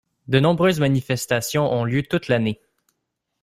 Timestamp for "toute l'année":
2.01-2.59